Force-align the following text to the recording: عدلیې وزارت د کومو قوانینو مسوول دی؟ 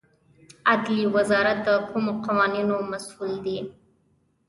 عدلیې 0.71 1.05
وزارت 1.15 1.57
د 1.67 1.69
کومو 1.89 2.11
قوانینو 2.25 2.75
مسوول 2.91 3.33
دی؟ 3.45 3.57